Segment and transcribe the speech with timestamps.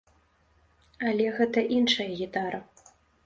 [1.09, 2.59] Але гэта іншая гітара.